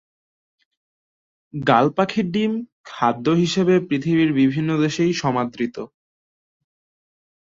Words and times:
গাল 1.53 1.85
পাখির 1.97 2.27
ডিম 2.31 2.53
খাদ্য 2.85 3.25
হিসেবে 3.41 3.75
পৃথিবীর 3.87 4.31
বিভিন্ন 4.33 4.69
দেশেই 4.81 5.13
সমাদৃত। 5.13 5.75